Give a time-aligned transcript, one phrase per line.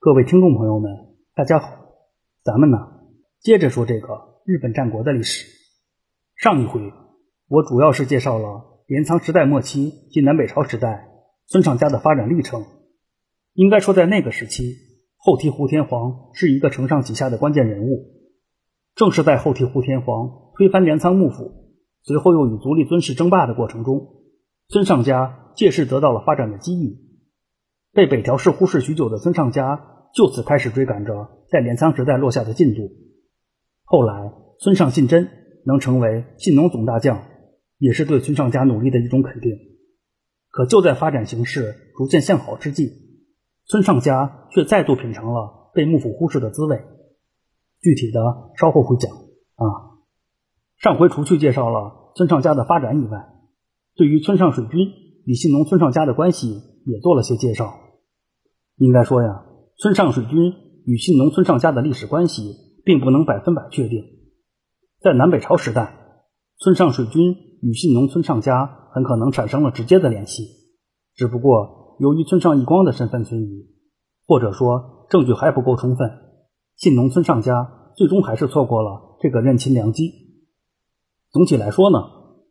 [0.00, 0.92] 各位听众朋友们，
[1.34, 1.70] 大家好，
[2.44, 2.78] 咱们呢
[3.40, 5.44] 接着说这个日本战国的历史。
[6.36, 6.92] 上一回
[7.48, 11.08] 我主要是介绍了镰仓时代末期及南北朝时代
[11.46, 12.64] 孙尚家的发展历程。
[13.54, 14.76] 应该说，在那个时期，
[15.16, 18.06] 后醍醐天皇是一个承上启下的关键人物。
[18.94, 21.74] 正是在后醍醐天皇推翻镰仓幕府，
[22.04, 24.06] 随后又与足利尊氏争霸的过程中，
[24.68, 27.07] 孙尚家借势得到了发展的机遇。
[27.92, 32.90] 被北条氏忽视许久的村上家，就此开始追赶着在镰仓时代落下的进度。
[33.84, 35.28] 后来，村上信真
[35.64, 37.22] 能成为信农总大将，
[37.78, 39.52] 也是对村上家努力的一种肯定。
[40.50, 42.92] 可就在发展形势逐渐向好之际，
[43.66, 46.82] 村上家却再度品尝了被幕府忽视的滋味。
[47.80, 48.20] 具体的
[48.58, 49.64] 稍后会讲啊。
[50.78, 53.26] 上回除去介绍了村上家的发展以外，
[53.96, 54.88] 对于村上水军
[55.24, 57.74] 与信农村上家的关系也做了些介绍。
[58.76, 59.44] 应该说呀，
[59.76, 60.54] 村上水军
[60.86, 64.02] 与信农村上家的历史关系并不能百分百确定。
[65.00, 65.94] 在南北朝时代，
[66.58, 70.44] 村上水军与信农村上家很可能产生了直接的联系，
[71.14, 73.66] 只不过由于村上义光的身份存疑，
[74.26, 76.10] 或者说证据还不够充分，
[76.76, 80.12] 信农村上家最终还是错过了这个认亲良机。
[81.30, 81.98] 总体来说呢，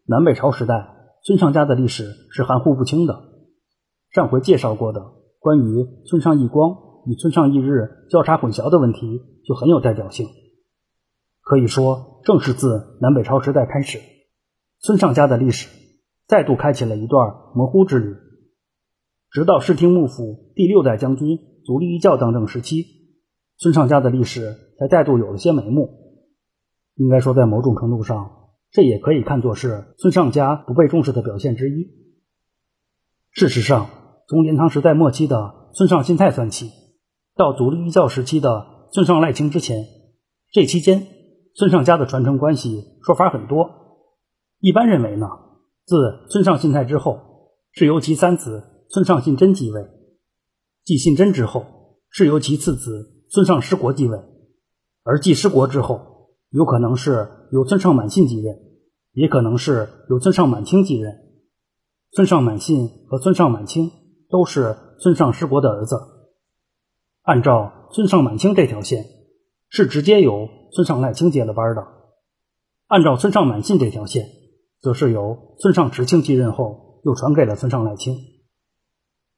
[0.06, 0.94] 南北朝时代
[1.24, 3.37] 村上家的历史是含糊不清的。
[4.18, 5.14] 上回介绍过的。
[5.38, 10.26] 关于村上义光与村上义日交叉混淆的问题就很有代表性。
[11.42, 14.00] 可以说，正是自南北朝时代开始，
[14.80, 15.70] 村上家的历史
[16.26, 18.16] 再度开启了一段模糊之旅。
[19.30, 22.86] 直到室町幕府第六代将军足利义教当政时期，
[23.60, 26.24] 村上家的历史才再度有了些眉目。
[26.96, 28.32] 应该说，在某种程度上，
[28.72, 31.96] 这也可以看作是村上家不被重视的表现之一。
[33.32, 33.88] 事实上，
[34.28, 36.70] 从镰仓时代末期的村上信太算起，
[37.38, 39.86] 到独立一教时期的村上赖清之前，
[40.52, 41.08] 这期间
[41.56, 43.70] 村上家的传承关系说法很多。
[44.60, 45.28] 一般认为呢，
[45.86, 47.22] 自村上信太之后，
[47.72, 49.84] 是由其三子村上信真继位；
[50.84, 51.66] 继信真之后，
[52.10, 54.18] 是由其次子村上失国继位；
[55.04, 58.58] 而继失国之后，有可能是由村上满信继任，
[59.14, 61.16] 也可能是由村上满清继任。
[62.12, 63.90] 村上满信和村上满清。
[64.30, 65.98] 都是村上失国的儿子。
[67.24, 69.06] 按照村上满清这条线，
[69.70, 71.82] 是直接由村上赖清接了班的；
[72.88, 74.26] 按照村上满信这条线，
[74.82, 78.16] 则是由村上直庆继任后又传给了村上赖清。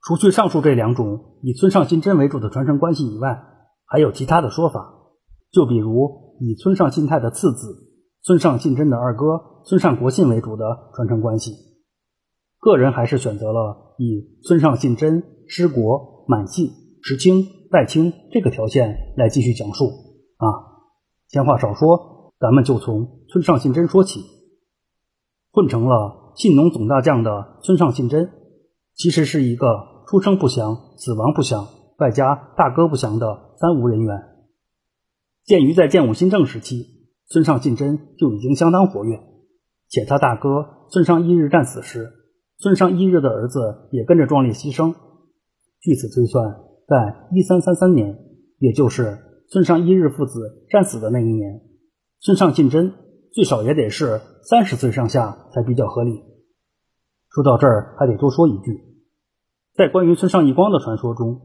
[0.02, 3.44] 除去上述这两种以村上信真为主的传承关系以外，
[3.86, 4.96] 还有其他的说法。
[5.52, 7.76] 就比如以村上信太的次子
[8.22, 10.64] 村上信真的二哥村上国信为主的
[10.94, 11.54] 传承关系。
[12.60, 16.72] 个人还是选择了以村上信真、失国、满信、
[17.02, 19.88] 石清、代清这个条件来继续讲述
[20.38, 20.48] 啊。
[21.28, 24.22] 闲话少说，咱们就从村上信真说起。
[25.52, 28.32] 混成了信农总大将的村上信真，
[28.96, 29.68] 其实是一个
[30.08, 31.68] 出生不详、死亡不详，
[31.98, 33.26] 外加大哥不详的
[33.58, 34.16] 三无人员。
[35.44, 39.20] 鉴于在建武新政时期，村上信真就已经相当活跃，
[39.90, 42.14] 且他大哥村上一日战死时。
[42.59, 44.94] 村上一日的儿子也跟着壮烈牺牲。
[45.80, 48.20] 据此推算，在一三三三年，
[48.58, 49.18] 也就是
[49.50, 51.62] 村上一日父子战死的那一年，
[52.19, 52.94] 村上进真
[53.31, 56.22] 最少也得是三十岁上下才比较合理。
[57.30, 58.84] 说到这儿，还得多说一句，
[59.74, 61.40] 在关于村上义光的传说中，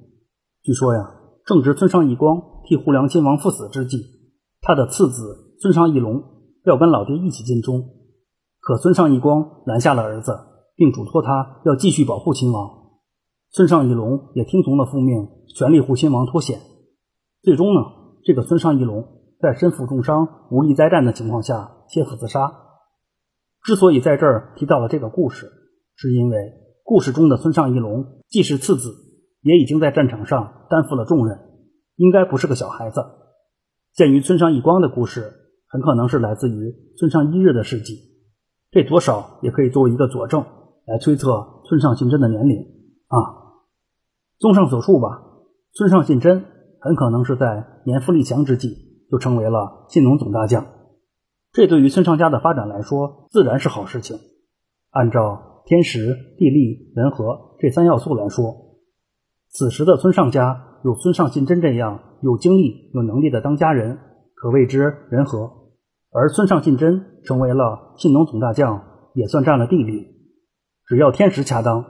[0.64, 1.14] 据说呀，
[1.46, 3.98] 正值村上义光替护良亲王赴死之际，
[4.60, 6.24] 他的次子村上义隆
[6.64, 7.84] 要跟老爹一起尽忠，
[8.58, 10.32] 可村上义光拦下了儿子。
[10.76, 12.70] 并嘱托他要继续保护亲王，
[13.50, 16.60] 村上义隆也听从了父命，全力护亲王脱险。
[17.42, 17.80] 最终呢，
[18.24, 19.06] 这个村上义隆
[19.38, 22.52] 在身负重伤、无力再战的情况下切腹自杀。
[23.62, 25.50] 之所以在这儿提到了这个故事，
[25.94, 26.36] 是因为
[26.82, 28.94] 故事中的村上义隆既是次子，
[29.42, 31.38] 也已经在战场上担负了重任，
[31.96, 33.00] 应该不是个小孩子。
[33.94, 35.32] 鉴于村上义光的故事
[35.68, 37.94] 很可能是来自于村上一日的事迹，
[38.70, 40.44] 这多少也可以作为一个佐证。
[40.86, 42.58] 来推测村上信真的年龄
[43.08, 43.18] 啊。
[44.38, 45.22] 综上所述吧，
[45.72, 46.44] 村上信真
[46.80, 48.76] 很可能是在年富力强之际
[49.10, 50.66] 就成为了信农总大将，
[51.52, 54.18] 这对于村上家的发展来说自然是好事情。
[54.90, 58.54] 按照天时、地利、人和这三要素来说，
[59.48, 63.98] 此时的村上家有村上信真这样有精力、有能力的当家人，
[64.34, 65.72] 可谓之人和；
[66.12, 68.82] 而村上信真成为了信农总大将，
[69.14, 70.13] 也算占了地利。
[70.86, 71.84] 只要天时恰当，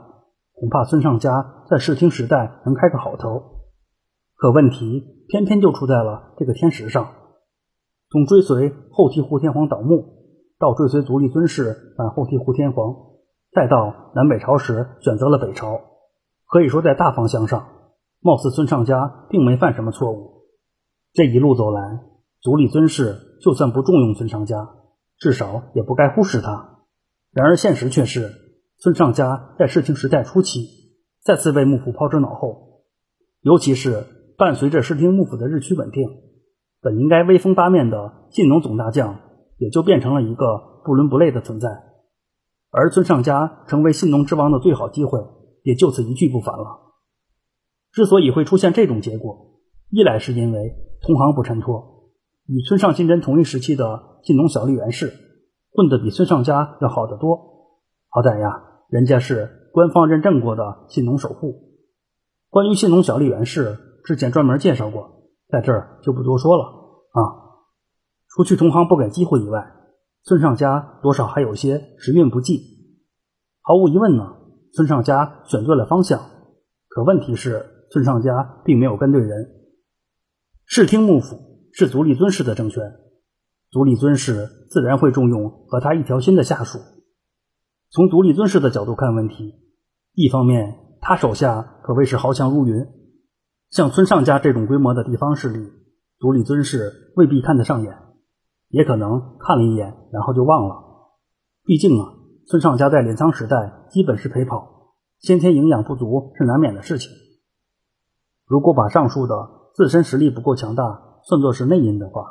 [0.53, 3.61] 恐怕村上家在室町时代能开个好头。
[4.35, 7.07] 可问题偏偏就出在了这个天时上。
[8.09, 10.05] 从追随后替胡天皇倒幕，
[10.59, 12.95] 到追随足利尊氏反后替胡天皇，
[13.51, 15.81] 再到南北朝时选择了北朝，
[16.47, 17.67] 可以说在大方向上，
[18.21, 20.43] 貌似孙尚家并没犯什么错误。
[21.13, 21.99] 这一路走来，
[22.41, 24.69] 足利尊氏就算不重用孙尚家，
[25.17, 26.79] 至少也不该忽视他。
[27.33, 28.31] 然而现实却是，
[28.77, 30.67] 孙尚家在世情时代初期
[31.23, 32.83] 再次被幕府抛之脑后，
[33.41, 34.05] 尤其是
[34.37, 36.09] 伴随着室町幕府的日趋稳定。
[36.81, 39.19] 本应该威风八面的信农总大将，
[39.57, 41.69] 也就变成了一个不伦不类的存在，
[42.69, 45.19] 而村上家成为信农之王的最好机会，
[45.63, 46.93] 也就此一去不返了。
[47.91, 52.11] 之所以会出现这种结果，一来是因为同行不衬托，
[52.45, 55.11] 与村上信真同一时期的信农小笠原氏
[55.71, 57.54] 混得比村上家要好得多，
[58.15, 61.75] 好歹呀，人家是官方认证过的信农守护。
[62.49, 65.33] 关于信农小笠原氏，之前专门介绍过。
[65.49, 67.19] 在这儿就不多说了啊。
[68.29, 69.69] 除去同行不给机会以外，
[70.23, 72.61] 孙尚家多少还有些时运不济。
[73.59, 74.37] 毫无疑问呢，
[74.71, 76.21] 孙尚家选对了方向。
[76.87, 79.45] 可问题是，孙尚家并没有跟对人。
[80.65, 81.35] 视听幕府
[81.73, 82.93] 是足利尊氏的政权，
[83.71, 86.79] 足利尊氏自然会重用和他一条心的下属。
[87.89, 89.55] 从足利尊氏的角度看问题，
[90.13, 92.85] 一方面他手下可谓是豪强如云。
[93.69, 95.71] 像村上家这种规模的地方势力，
[96.19, 97.97] 足利尊氏未必看得上眼，
[98.69, 100.75] 也可能看了一眼然后就忘了。
[101.63, 102.13] 毕竟啊，
[102.47, 107.11] 村上家在镰仓时代基本是陪跑，先天营养不足是难免的事情。
[108.45, 109.35] 如果把上述的
[109.73, 110.83] 自身实力不够强大
[111.23, 112.23] 算作是内因的话，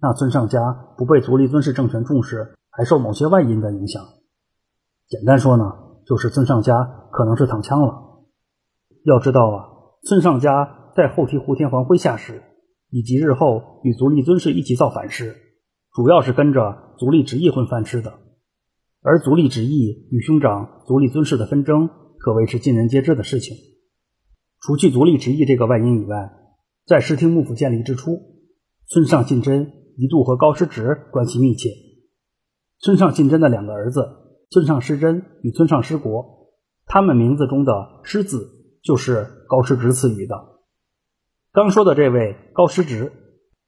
[0.00, 0.60] 那村上家
[0.96, 4.02] 不被足利尊氏政权重视，还受某些外因的影响。
[5.14, 5.64] 简单说呢，
[6.06, 8.24] 就是村上家可能是躺枪了。
[9.04, 9.64] 要知道啊。
[10.02, 12.42] 村上家在后替胡天皇麾下时，
[12.90, 15.36] 以及日后与足利尊氏一起造反时，
[15.92, 18.12] 主要是跟着足利直义混饭吃的。
[19.02, 21.88] 而足利直义与兄长足利尊氏的纷争，
[22.18, 23.56] 可谓是尽人皆知的事情。
[24.60, 26.32] 除去足利直义这个外因以外，
[26.84, 28.18] 在室町幕府建立之初，
[28.88, 31.70] 村上信真一度和高师直关系密切。
[32.80, 34.04] 村上信真的两个儿子
[34.54, 36.48] 村上师真与村上师国，
[36.86, 38.52] 他们名字中的“师”字。
[38.84, 40.36] 就是高师直赐予的。
[41.54, 43.12] 刚说的这位高师直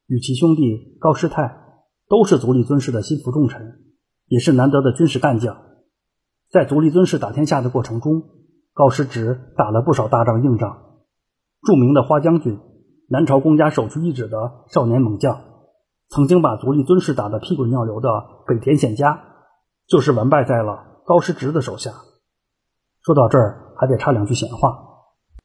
[0.07, 1.59] 与其兄弟高师太
[2.07, 3.79] 都是足利尊氏的心腹重臣，
[4.27, 5.57] 也是难得的军事干将。
[6.51, 8.25] 在足利尊氏打天下的过程中，
[8.75, 10.99] 高师直打了不少大仗硬仗。
[11.67, 12.59] 著名的花将军，
[13.09, 15.41] 南朝公家首屈一指的少年猛将，
[16.11, 18.11] 曾经把足利尊氏打得屁滚尿流的
[18.47, 19.36] 北田显家，
[19.87, 21.93] 就是完败在了高师直的手下。
[23.03, 24.77] 说到这儿，还得插两句闲话。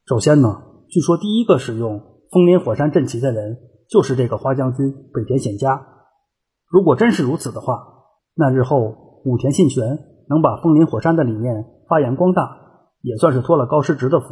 [0.05, 2.01] 首先呢，据说第一个使用
[2.31, 3.57] 风林火山阵旗的人
[3.87, 5.87] 就是这个花将军北田显家。
[6.67, 7.83] 如果真是如此的话，
[8.33, 12.57] 那日后武田信玄能把风林火山的理念发扬光大，
[13.01, 14.27] 也算是托了高师直的福。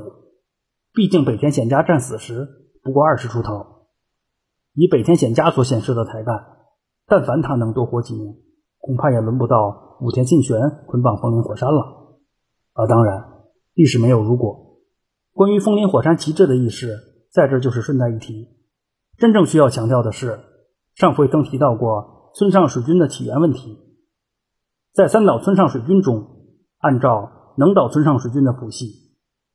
[0.93, 2.47] 毕竟北田显家战死时
[2.81, 3.85] 不过二十出头，
[4.73, 6.35] 以北田显家所显示的才干，
[7.05, 8.35] 但凡他能多活几年，
[8.89, 12.17] 恐怕也轮不到武田信玄捆绑丰林火山了。
[12.73, 13.23] 啊，当然，
[13.75, 14.79] 历史没有如果。
[15.31, 16.97] 关于丰林火山旗帜的意识，
[17.31, 18.47] 在这就是顺带一提。
[19.19, 20.39] 真正需要强调的是，
[20.95, 23.77] 上回曾提到过村上水军的起源问题。
[24.91, 26.25] 在三岛村上水军中，
[26.79, 28.87] 按照能岛村上水军的谱系，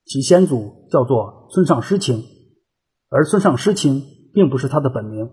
[0.04, 2.22] 其先祖叫做村上师清，
[3.08, 4.00] 而村上师清
[4.32, 5.28] 并不是他的本名。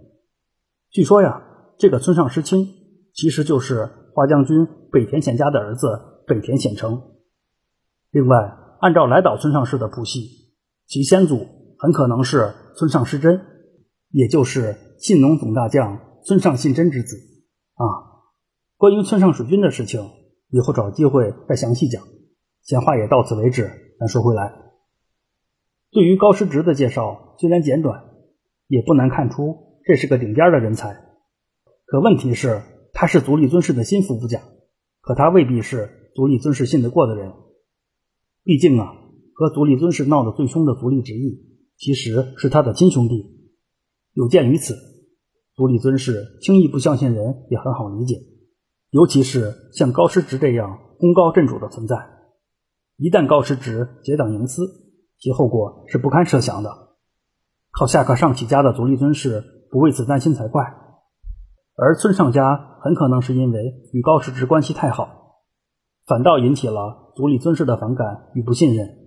[0.89, 1.43] 据说呀，
[1.77, 2.80] 这个村上师清
[3.13, 5.87] 其实就是花将军北田显家的儿子
[6.27, 7.01] 北田显成。
[8.11, 8.37] 另外，
[8.79, 10.41] 按照来岛村上氏的谱系。
[10.87, 13.39] 其先祖很可能是村上师真，
[14.09, 17.15] 也就是信农总大将村上信真之子
[17.75, 17.85] 啊。
[18.75, 20.01] 关于村上水军的事情，
[20.49, 22.03] 以后找机会再详细讲。
[22.63, 23.71] 闲话也到此为止。
[23.99, 24.51] 咱说回来，
[25.91, 28.03] 对于高师直的介绍虽然简短，
[28.67, 31.05] 也不难看出这是个顶尖的人才。
[31.85, 32.61] 可问题是，
[32.93, 34.41] 他是足利尊氏的心腹不假，
[35.01, 37.33] 可他未必是足利尊氏信得过的人。
[38.43, 38.98] 毕竟啊。
[39.33, 41.41] 和足利尊氏闹得最凶的足利直义，
[41.75, 43.25] 其实是他的亲兄弟。
[44.13, 44.75] 有鉴于此，
[45.55, 48.17] 足利尊氏轻易不相信人也很好理解。
[48.91, 51.95] 尤其是像高师直这样功高震主的存在，
[52.98, 54.62] 一旦高师直结党营私，
[55.17, 56.69] 其后果是不堪设想的。
[57.71, 60.62] 靠下克上起家的足利尊氏不为此担心才怪。
[61.83, 65.39] 而村上家很可能是因为与高师直关系太好，
[66.05, 69.00] 反倒引起了足利尊氏的反感与不信任。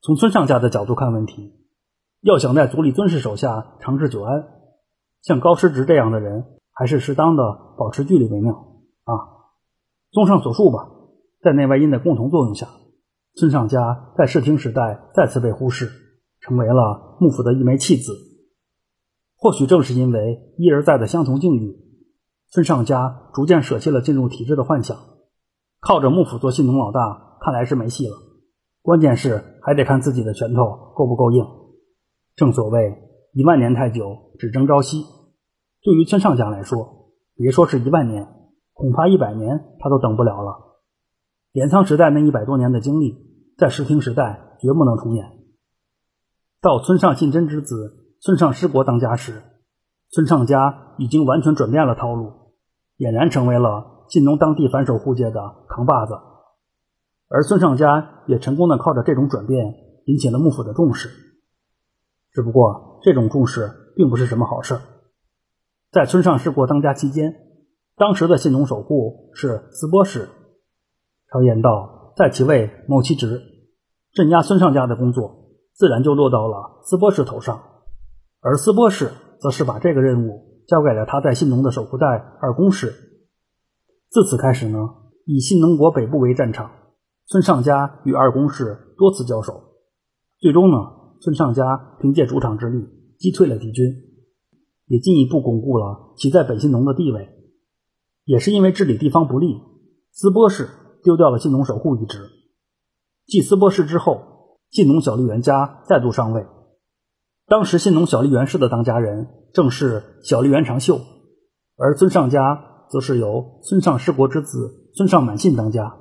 [0.00, 1.54] 从村上家的角度看问题，
[2.20, 4.44] 要想在足利尊氏手下长治久安，
[5.22, 7.44] 像高师直这样的人，还是适当的
[7.78, 8.54] 保持距离为妙
[9.04, 9.14] 啊。
[10.10, 10.88] 综上所述吧，
[11.42, 12.66] 在内外因的共同作用下，
[13.36, 15.88] 村上家在室町时代再次被忽视，
[16.40, 18.12] 成为了幕府的一枚弃子。
[19.36, 21.83] 或许正是因为一而再的相同境遇，
[22.54, 24.96] 村上家逐渐舍弃了进入体制的幻想，
[25.80, 28.14] 靠着幕府做信农老大，看来是没戏了。
[28.80, 31.44] 关键是还得看自己的拳头够不够硬。
[32.36, 32.96] 正所谓
[33.32, 35.04] 一万年太久，只争朝夕。
[35.82, 38.28] 对于村上家来说，别说是一万年，
[38.72, 40.78] 恐怕一百年他都等不了了。
[41.50, 43.16] 镰仓时代那一百多年的经历，
[43.58, 45.26] 在室町时代绝不能重演。
[46.60, 49.42] 到村上信真之子村上师国当家时，
[50.10, 52.43] 村上家已经完全转变了套路，
[52.98, 56.14] 俨然成为了信农当地反守护界的扛把子。
[57.28, 59.74] 而村上家也成功的靠着这种转变，
[60.04, 61.08] 引起了幕府的重视。
[62.32, 64.78] 只不过这种重视并不是什么好事。
[65.90, 67.34] 在村上世国当家期间，
[67.96, 70.28] 当时的信农守护是斯波氏。
[71.30, 73.40] 常言道，在其位谋其职，
[74.12, 77.60] 镇压村上家的工作自然就落到了斯波氏头上。
[78.40, 79.10] 而斯波氏
[79.40, 82.06] 则是把这个任务交给了他在信农的守护代
[82.40, 82.92] 二宫氏。
[84.10, 84.78] 自此开始呢，
[85.26, 86.70] 以信农国北部为战场，
[87.26, 89.60] 村上家与二宫氏多次交手，
[90.38, 91.04] 最终呢。
[91.20, 92.86] 村上家凭借主场之力
[93.18, 93.86] 击退了敌军，
[94.88, 97.30] 也进一步巩固了其在北信农的地位。
[98.26, 99.58] 也是因为治理地方不利，
[100.12, 100.68] 斯波氏
[101.02, 102.18] 丢掉了信农守护一职。
[103.26, 106.44] 继斯波氏之后，信农小笠原家再度上位。
[107.46, 111.00] 当时信农小笠原氏的当家人正是小笠原长秀，
[111.76, 115.96] 而村上家则是由村上失国之子村上满信当家。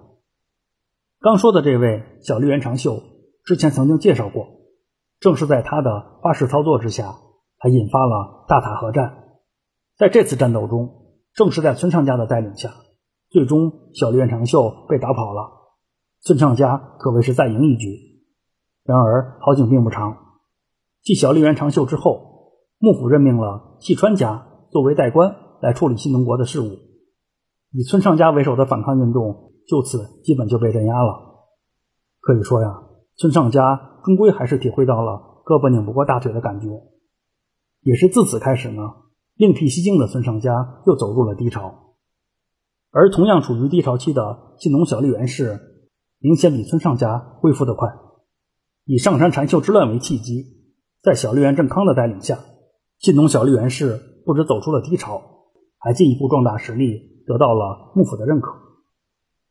[1.19, 3.01] 刚说的这位小笠原长秀，
[3.43, 4.47] 之前曾经介绍过。
[5.19, 7.15] 正是在他的花式操作之下，
[7.61, 9.23] 才引发了大塔河战。
[9.97, 10.89] 在这次战斗中，
[11.33, 12.73] 正是在村上家的带领下，
[13.29, 15.49] 最终小笠原长秀被打跑了，
[16.21, 17.87] 村上家可谓是再赢一局。
[18.83, 20.22] 然而好景并不长，
[21.03, 26.77] 继小笠原长秀之后，幕府任命了细川家作为代官来处理新农国的事务，
[27.71, 31.45] 以村上家为首的反抗运动就此基本就被镇压了。
[32.19, 32.83] 可以说呀，
[33.17, 33.89] 村上家。
[34.03, 36.67] 终归还是体会到了胳膊拧不过大腿的感觉，
[37.83, 38.81] 也是自此开始呢，
[39.35, 41.95] 另辟蹊径的村上家又走入了低潮。
[42.91, 45.57] 而同样处于低潮期的信农小笠原氏，
[46.19, 47.87] 明显比村上家恢复得快。
[48.83, 50.62] 以上山禅秀之乱为契机，
[51.03, 52.39] 在小笠原正康的带领下，
[52.97, 58.53] 信农小笠原氏不止走出了低潮，还进一步壮大实力，得到了幕府的认可。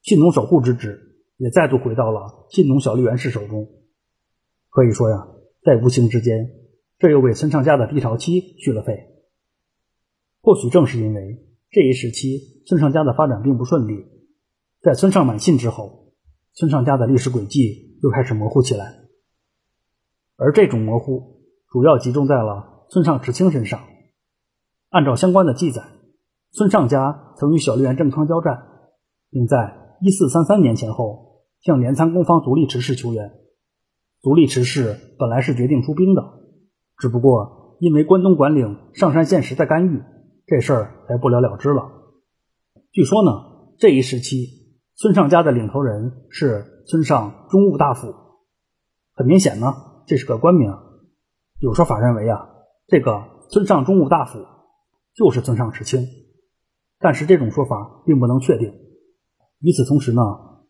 [0.00, 0.98] 信农守护之职
[1.36, 3.68] 也再度回到了信农小笠原氏手中。
[4.70, 5.28] 可以说呀，
[5.62, 6.52] 在无形之间，
[6.98, 8.98] 这又为村上家的低潮期续了费。
[10.40, 14.06] 或许正是因为这一时期村上家的发展并不顺利，
[14.80, 16.14] 在村上满信之后，
[16.54, 19.00] 村上家的历史轨迹又开始模糊起来。
[20.36, 21.41] 而这种模糊
[21.72, 23.80] 主要集中在了村上直清身上。
[24.90, 25.82] 按照相关的记载，
[26.50, 28.64] 村上家曾与小笠原正康交战，
[29.30, 33.32] 并在一四三三年前后向镰仓公方足利持氏求援。
[34.20, 36.22] 足利持氏本来是决定出兵的，
[36.98, 40.02] 只不过因为关东管领上山县时的干预，
[40.46, 41.90] 这事儿才不了了之了。
[42.92, 43.30] 据说呢，
[43.78, 48.12] 这一时期村上家的领头人是村上中务大夫，
[49.14, 49.74] 很明显呢，
[50.06, 50.70] 这是个官名。
[51.62, 52.48] 有说法认为啊，
[52.88, 54.40] 这个村上中务大夫
[55.14, 56.08] 就是村上持清，
[56.98, 58.74] 但是这种说法并不能确定。
[59.60, 60.22] 与此同时呢，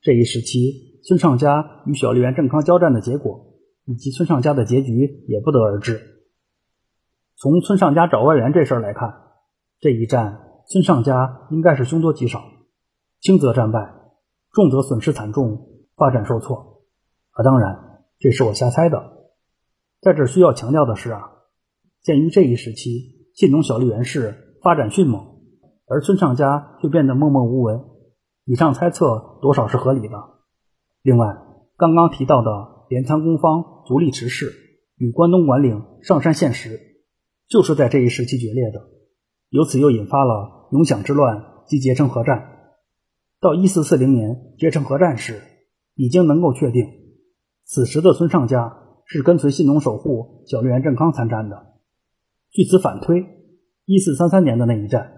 [0.03, 0.93] 这一时期。
[1.05, 3.57] 村上家与小笠原正康交战的结果，
[3.87, 6.01] 以及村上家的结局也不得而知。
[7.37, 9.13] 从村上家找外援这事儿来看，
[9.81, 12.41] 这一战村上家应该是凶多吉少，
[13.21, 13.81] 轻则战败，
[14.53, 16.85] 重则损失惨重，发展受挫。
[17.33, 19.22] 啊，当然这是我瞎猜的。
[20.03, 21.31] 在这需要强调的是啊，
[22.03, 25.39] 鉴于这一时期信农小笠原氏发展迅猛，
[25.87, 27.85] 而村上家却变得默默无闻，
[28.45, 30.17] 以上猜测多少是合理的。
[31.03, 31.39] 另外，
[31.77, 32.51] 刚刚提到的
[32.91, 34.53] 镰仓公方足利持氏
[34.97, 36.81] 与关东管领上山县时，
[37.49, 38.81] 就是在这一时期决裂的，
[39.51, 42.73] 由此又引发了永享之乱及结城合战。
[43.41, 45.41] 到一四四零年结城合战时，
[45.95, 46.89] 已经能够确定，
[47.65, 51.67] 此时的村上家是跟随信农守护小笠原正康参战的。
[52.51, 53.25] 据此反推，
[53.85, 55.13] 一四三三年的那一战，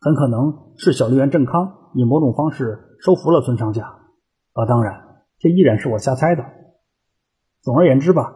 [0.00, 3.84] 很可能是小笠原正康以某种方式收服了村上家。
[4.52, 5.08] 啊，当然。
[5.42, 6.44] 这依然是我瞎猜的。
[7.62, 8.30] 总而言之吧，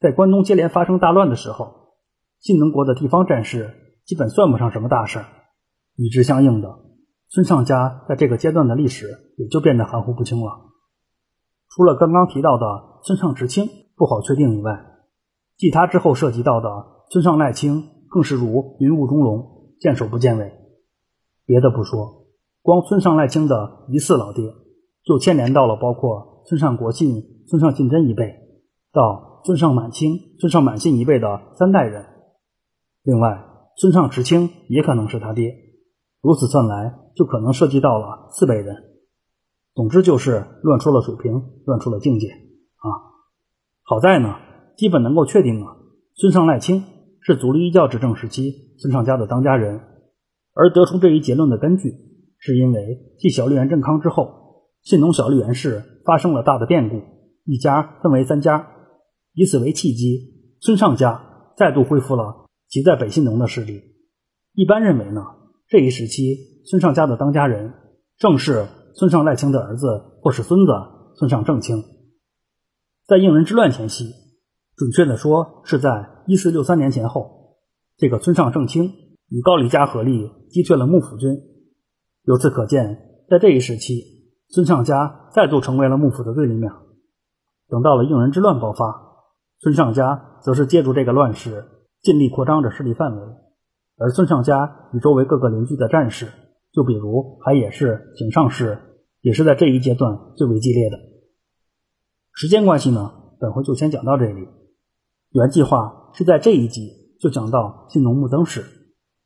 [0.00, 1.92] 在关东接连发生大乱的时候，
[2.40, 3.74] 信浓国的地方战事
[4.06, 5.22] 基本算不上什么大事。
[5.96, 6.78] 与之相应的，
[7.28, 10.50] 孙尚家在这个阶段的历史也就变得含糊不清了。
[11.68, 12.64] 除了刚刚提到的
[13.04, 14.72] 村上直清不好确定以外，
[15.56, 16.68] 继他之后涉及到的
[17.10, 20.52] 村上赖清更是如云雾中龙，见首不见尾。
[21.46, 22.26] 别的不说，
[22.60, 24.52] 光村上赖清的疑似老爹，
[25.02, 28.34] 就牵连到了包括村上国信、村上信真一辈，
[28.92, 32.04] 到村上满清、村上满信一辈的三代人。
[33.02, 33.44] 另外，
[33.78, 35.54] 村上直清也可能是他爹。
[36.20, 38.76] 如此算来，就可能涉及到了四辈人。
[39.74, 42.45] 总之就是乱出了水平，乱出了境界！
[43.88, 44.34] 好在呢，
[44.76, 45.76] 基本能够确定啊，
[46.16, 46.82] 孙尚赖清
[47.20, 49.80] 是足利义教执政时期孙尚家的当家人。
[50.54, 51.92] 而得出这一结论的根据，
[52.40, 57.00] 是因为继小笠原正康之后，信浓小笠原氏发生了大的变故，
[57.44, 58.66] 一家分为三家，
[59.34, 63.82] 以此为契机，孙尚家再度恢复了其在北信浓的势力。
[64.52, 65.22] 一般认为呢？
[65.68, 67.72] 这一时期，孙尚家的当家人
[68.18, 68.66] 正是
[68.96, 70.72] 孙尚赖清的儿子或是孙子
[71.20, 71.84] 孙尚正清。
[73.06, 74.14] 在应仁之乱前夕，
[74.76, 77.56] 准确的说是在一四六三年前后，
[77.96, 78.92] 这个村上正清
[79.28, 81.30] 与高丽家合力击退了幕府军。
[82.24, 82.98] 由此可见，
[83.30, 84.02] 在这一时期，
[84.48, 86.72] 孙尚家再度成为了幕府的对立面。
[87.68, 88.84] 等到了应仁之乱爆发，
[89.60, 91.64] 孙尚家则是借助这个乱世，
[92.02, 93.22] 尽力扩张着势力范围。
[93.98, 96.26] 而孙尚家与周围各个邻居的战事，
[96.72, 98.78] 就比如海野氏、井上氏，
[99.20, 100.98] 也是在这一阶段最为激烈的。
[102.36, 104.46] 时间关系呢，本回就先讲到这里。
[105.30, 108.62] 原计划是在这一集就讲到信浓木曾氏，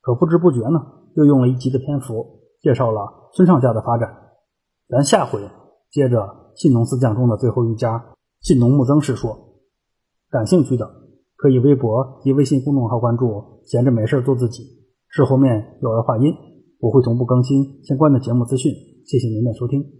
[0.01, 0.79] 可不知不觉呢，
[1.17, 2.25] 又用了一集的篇幅
[2.63, 4.17] 介绍了村上家的发展。
[4.89, 5.41] 咱下回
[5.91, 9.37] 接着信浓四将中的最后一家信浓木曾氏说。
[10.31, 10.89] 感兴趣的。
[11.35, 14.63] 可以微博及微信公众号关注，闲着没事做自己。
[15.09, 16.33] 是后面有儿化音，
[16.79, 18.71] 我会同步更新相关的节目资讯。
[19.07, 20.00] 谢谢您的收听。